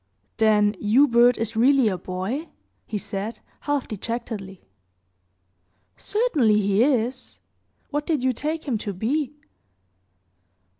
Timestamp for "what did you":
7.91-8.33